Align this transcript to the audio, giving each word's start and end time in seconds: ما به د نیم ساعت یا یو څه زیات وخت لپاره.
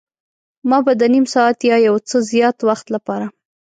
ما 0.69 0.77
به 0.85 0.91
د 0.99 1.03
نیم 1.13 1.25
ساعت 1.33 1.57
یا 1.69 1.77
یو 1.87 1.95
څه 2.09 2.17
زیات 2.31 2.57
وخت 2.69 2.85
لپاره. 2.95 3.25